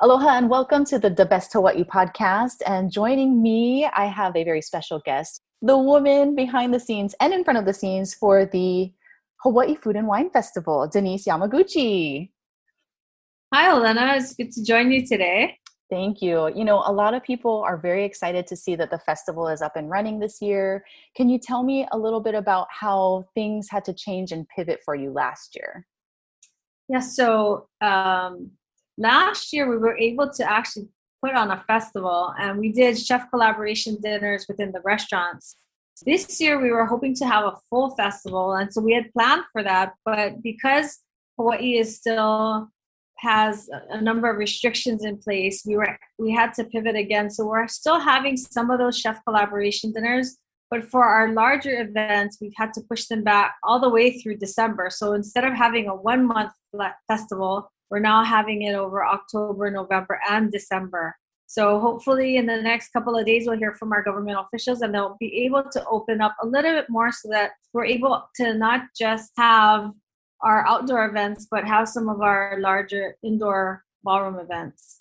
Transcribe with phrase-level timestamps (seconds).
[0.00, 2.62] Aloha and welcome to the The Best Hawaii podcast.
[2.64, 7.34] And joining me, I have a very special guest, the woman behind the scenes and
[7.34, 8.92] in front of the scenes for the
[9.38, 12.30] Hawaii Food and Wine Festival, Denise Yamaguchi.
[13.52, 14.14] Hi, Elena.
[14.14, 15.58] It's good to join you today.
[15.90, 16.46] Thank you.
[16.54, 19.60] You know, a lot of people are very excited to see that the festival is
[19.60, 20.84] up and running this year.
[21.16, 24.78] Can you tell me a little bit about how things had to change and pivot
[24.84, 25.88] for you last year?
[26.88, 28.52] Yeah, so um,
[28.98, 30.88] last year we were able to actually
[31.22, 35.56] put on a festival and we did chef collaboration dinners within the restaurants.
[36.04, 39.44] This year we were hoping to have a full festival and so we had planned
[39.52, 40.98] for that, but because
[41.36, 42.68] Hawaii is still
[43.18, 47.30] has a number of restrictions in place, we were we had to pivot again.
[47.30, 50.36] So we're still having some of those chef collaboration dinners,
[50.70, 54.36] but for our larger events, we've had to push them back all the way through
[54.36, 54.88] December.
[54.90, 56.52] So instead of having a one month
[57.08, 61.16] festival, we're now having it over October, November, and December.
[61.46, 64.94] So hopefully in the next couple of days, we'll hear from our government officials and
[64.94, 68.52] they'll be able to open up a little bit more so that we're able to
[68.52, 69.90] not just have
[70.42, 74.98] our outdoor events, but have some of our larger indoor ballroom events.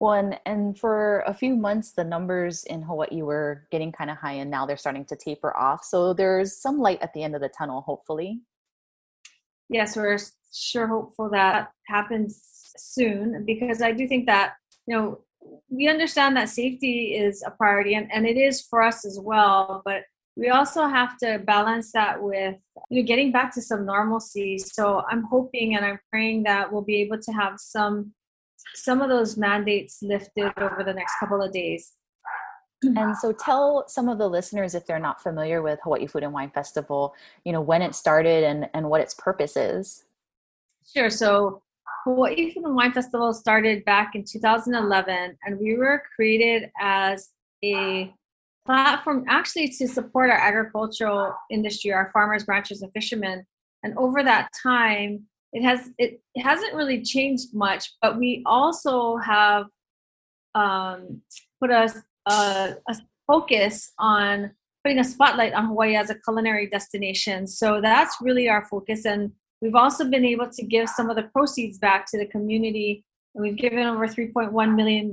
[0.00, 4.16] Well, and, and for a few months, the numbers in Hawaii were getting kind of
[4.16, 5.84] high, and now they're starting to taper off.
[5.84, 8.42] So there's some light at the end of the tunnel, hopefully.
[9.68, 10.18] Yes, we're
[10.52, 12.40] sure hopeful that happens
[12.76, 14.54] soon because I do think that,
[14.86, 15.20] you know,
[15.68, 19.82] we understand that safety is a priority and, and it is for us as well,
[19.84, 20.02] but
[20.38, 22.54] we also have to balance that with
[22.90, 24.56] you know getting back to some normalcy.
[24.56, 28.12] So I'm hoping and I'm praying that we'll be able to have some
[28.74, 31.92] some of those mandates lifted over the next couple of days.
[32.84, 36.32] And so tell some of the listeners if they're not familiar with Hawaii Food and
[36.32, 37.12] Wine Festival,
[37.44, 40.04] you know, when it started and, and what its purpose is.
[40.94, 41.10] Sure.
[41.10, 41.62] So
[42.04, 47.30] Hawaii Food and Wine Festival started back in 2011, and we were created as
[47.62, 48.12] a
[48.64, 53.44] platform actually to support our agricultural industry, our farmers, ranchers, and fishermen.
[53.82, 59.66] And over that time, it has it, hasn't really changed much, but we also have
[60.54, 61.22] um,
[61.60, 61.92] put a,
[62.26, 62.96] a, a
[63.26, 64.52] focus on
[64.84, 67.46] putting a spotlight on Hawaii as a culinary destination.
[67.46, 71.24] So that's really our focus, and We've also been able to give some of the
[71.24, 73.04] proceeds back to the community.
[73.34, 75.12] And we've given over $3.1 million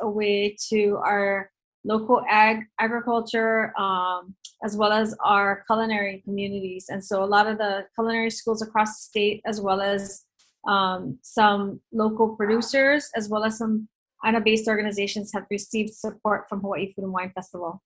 [0.00, 1.50] away to our
[1.84, 4.34] local ag agriculture um,
[4.64, 6.86] as well as our culinary communities.
[6.88, 10.22] And so a lot of the culinary schools across the state, as well as
[10.66, 13.88] um, some local producers, as well as some
[14.24, 17.82] AINA-based organizations have received support from Hawaii Food and Wine Festival.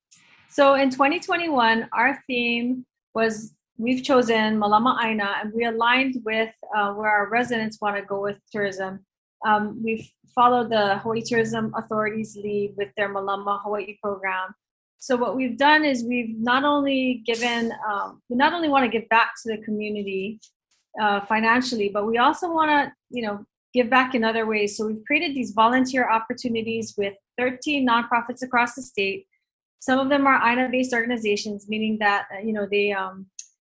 [0.51, 2.84] So in 2021, our theme
[3.15, 8.03] was we've chosen Malama Aina and we aligned with uh, where our residents want to
[8.03, 9.05] go with tourism.
[9.47, 14.55] Um, we've followed the Hawaii Tourism Authority's lead with their Malama Hawaii program.
[14.99, 18.99] So what we've done is we've not only given, um, we not only want to
[18.99, 20.41] give back to the community
[21.01, 23.45] uh, financially, but we also want to, you know,
[23.75, 24.77] give back in other ways.
[24.77, 29.27] So we've created these volunteer opportunities with 13 nonprofits across the state.
[29.81, 33.27] Some of them are AINA-based organizations, meaning that you know they um,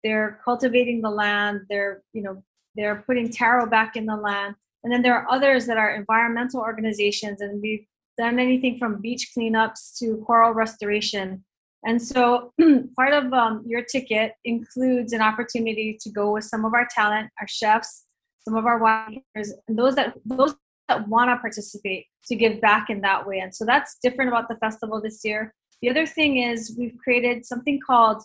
[0.06, 2.40] they're cultivating the land they're you know
[2.76, 4.54] they're putting taro back in the land.
[4.84, 7.86] And then there are others that are environmental organizations and we've
[8.18, 11.44] done anything from beach cleanups to coral restoration.
[11.84, 12.52] And so
[12.96, 17.30] part of um, your ticket includes an opportunity to go with some of our talent
[17.40, 18.04] our chefs
[18.46, 20.54] some of our winemakers and those that those
[20.88, 23.40] that want to participate to give back in that way.
[23.40, 25.52] And so that's different about the festival this year.
[25.82, 28.22] The other thing is we've created something called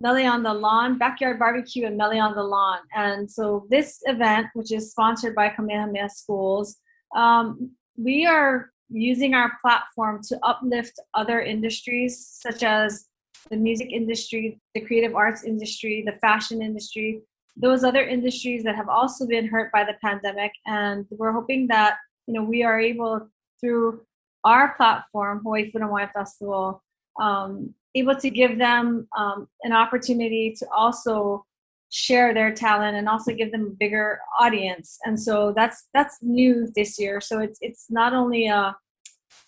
[0.00, 2.78] Mele on the Lawn, Backyard Barbecue and Mele on the Lawn.
[2.94, 6.76] And so this event, which is sponsored by Kamehameha Schools,
[7.16, 13.06] um, we are using our platform to uplift other industries such as
[13.50, 17.22] the music industry, the creative arts industry, the fashion industry,
[17.56, 20.52] those other industries that have also been hurt by the pandemic.
[20.66, 23.28] And we're hoping that you know we are able
[23.60, 24.02] through
[24.44, 26.82] our platform, Hawaii Food and Wine Festival,
[27.20, 31.44] um, able to give them um, an opportunity to also
[31.90, 34.98] share their talent and also give them a bigger audience.
[35.04, 37.20] And so that's that's new this year.
[37.20, 38.76] So it's it's not only a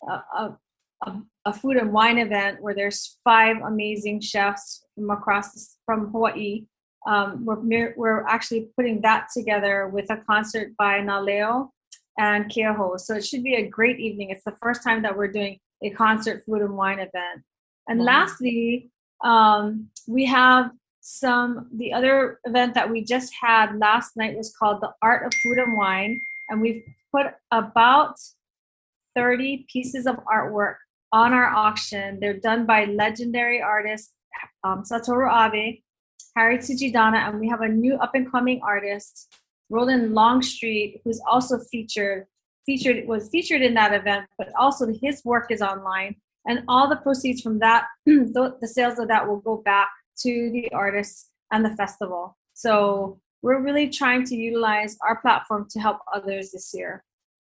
[0.09, 0.57] a,
[1.07, 6.67] a, a food and wine event where there's five amazing chefs from across from hawaii.
[7.07, 11.73] Um, we're, we're actually putting that together with a concert by Na Leo
[12.19, 14.29] and Keauhou so it should be a great evening.
[14.29, 17.43] It's the first time that we're doing a concert food and wine event
[17.89, 18.91] and lastly,
[19.25, 24.81] um, we have some, the other event that we just had last night was called
[24.81, 26.21] the Art of Food and Wine.
[26.49, 26.83] And we've
[27.13, 28.17] put about
[29.17, 30.77] 30 pieces of artwork
[31.13, 32.19] on our auction.
[32.21, 34.13] They're done by legendary artists
[34.65, 35.81] um, Satoru Abe,
[36.37, 39.35] Harry Tsuchidana, and we have a new up and coming artist,
[39.69, 42.27] Roland Longstreet, who's also featured
[42.67, 46.17] featured was featured in that event, but also his work is online,
[46.47, 49.89] and all the proceeds from that, the sales of that will go back
[50.21, 52.37] to the artists and the festival.
[52.55, 57.05] So we're really trying to utilize our platform to help others this year.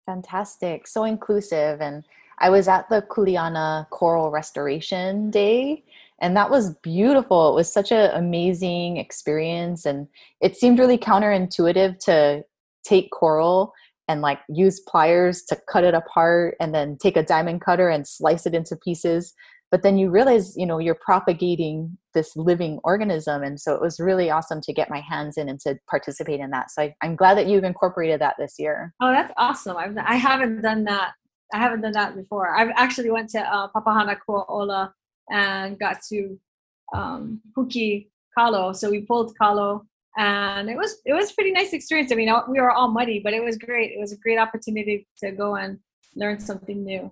[0.05, 2.03] Fantastic, so inclusive, and
[2.39, 5.83] I was at the Kuleana Coral Restoration Day,
[6.19, 7.51] and that was beautiful.
[7.51, 10.07] It was such an amazing experience, and
[10.41, 12.43] it seemed really counterintuitive to
[12.83, 13.73] take coral
[14.09, 18.05] and like use pliers to cut it apart and then take a diamond cutter and
[18.05, 19.33] slice it into pieces.
[19.71, 23.99] But then you realize you know you're propagating this living organism and so it was
[23.99, 26.71] really awesome to get my hands in and to participate in that.
[26.71, 28.93] So I, am glad that you've incorporated that this year.
[28.99, 29.77] Oh that's awesome.
[29.77, 31.13] I've, i haven't done that.
[31.53, 32.55] I haven't done that before.
[32.55, 34.91] I've actually went to uh, papahana kuaola
[35.31, 36.39] and got to
[36.95, 39.85] um, huki kalo so we pulled kalo
[40.19, 42.11] and it was it was pretty nice experience.
[42.11, 43.91] I mean we were all muddy but it was great.
[43.91, 45.79] It was a great opportunity to go and
[46.15, 47.09] learn something new.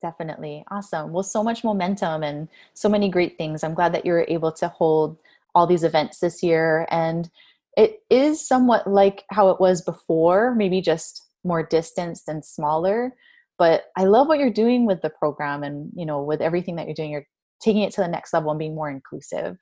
[0.00, 0.64] Definitely.
[0.70, 1.12] Awesome.
[1.12, 3.62] Well so much momentum and so many great things.
[3.62, 5.18] I'm glad that you were able to hold
[5.54, 6.86] all these events this year.
[6.90, 7.30] And
[7.76, 13.14] it is somewhat like how it was before maybe just more distanced and smaller.
[13.58, 16.86] But i love what you're doing with the program and you know with everything that
[16.86, 17.10] you're doing.
[17.10, 17.28] You're
[17.60, 19.58] taking it to the next level and being more inclusive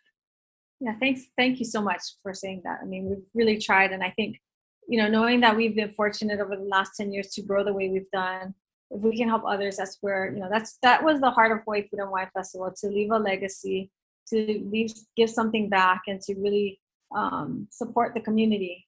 [0.85, 2.79] yeah thanks thank you so much for saying that.
[2.83, 4.41] I mean we've really tried and i think
[4.89, 7.73] you know knowing that we've been fortunate over the last 10 years to grow the
[7.73, 8.55] way we've done
[8.91, 11.59] if we can help others that's where you know that's that was the heart of
[11.65, 13.91] hawaii food and wine festival to leave a legacy
[14.29, 16.81] to leave give something back and to really
[17.15, 18.87] um, support the community.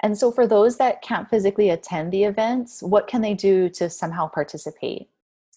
[0.00, 3.88] And so for those that can't physically attend the events what can they do to
[3.88, 5.08] somehow participate?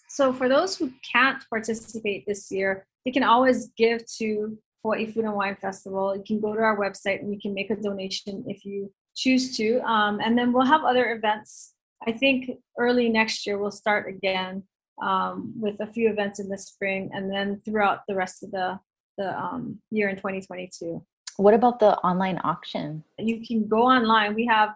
[0.07, 5.25] So for those who can't participate this year they can always give to Hawaii Food
[5.25, 6.15] and Wine Festival.
[6.15, 9.57] You can go to our website and you can make a donation if you choose
[9.57, 9.81] to.
[9.81, 11.73] Um, and then we'll have other events.
[12.07, 14.63] I think early next year we'll start again
[15.01, 18.79] um, with a few events in the spring and then throughout the rest of the,
[19.17, 21.03] the um, year in 2022.
[21.35, 23.03] What about the online auction?
[23.17, 24.35] You can go online.
[24.35, 24.69] We have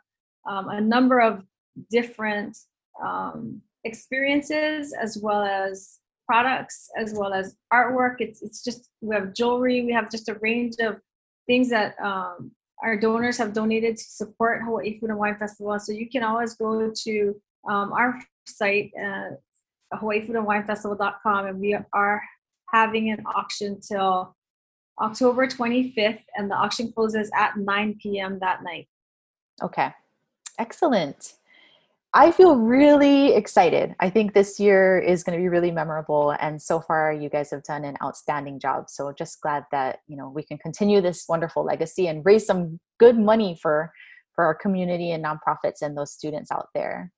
[0.45, 1.45] um, a number of
[1.89, 2.57] different
[3.01, 6.00] um, experiences as well as
[6.31, 8.15] products as well as artwork.
[8.19, 9.83] It's it's just we have jewelry.
[9.83, 10.93] We have just a range of
[11.45, 12.51] things that um,
[12.81, 15.77] our donors have donated to support Hawaii Food and Wine Festival.
[15.79, 17.35] So you can always go to
[17.69, 18.17] um, our
[18.47, 19.31] site, uh,
[19.93, 22.23] HawaiiFoodAndWineFestival.com, and we are
[22.69, 24.33] having an auction till
[25.01, 28.39] October 25th, and the auction closes at 9 p.m.
[28.39, 28.87] that night.
[29.61, 29.91] Okay,
[30.57, 31.33] excellent.
[32.13, 33.95] I feel really excited.
[34.01, 37.51] I think this year is going to be really memorable and so far you guys
[37.51, 38.89] have done an outstanding job.
[38.89, 42.79] So just glad that, you know, we can continue this wonderful legacy and raise some
[42.99, 43.93] good money for
[44.35, 47.11] for our community and nonprofits and those students out there.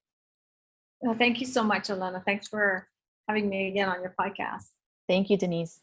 [1.01, 2.21] Well, thank you so much, Elena.
[2.25, 2.87] Thanks for
[3.27, 4.67] having me again on your podcast.
[5.07, 5.79] Thank you, Denise.